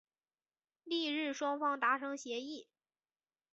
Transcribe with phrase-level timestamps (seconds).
[0.85, 2.67] 翌日双方达成协议。